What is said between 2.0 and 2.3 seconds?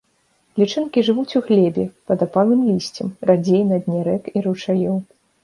пад